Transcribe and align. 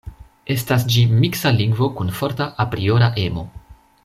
Estas 0.53 0.85
ĝi 0.93 1.03
miksa 1.25 1.53
lingvo 1.59 1.91
kun 1.99 2.11
forta 2.21 2.51
apriora 2.65 3.15
emo. 3.29 3.49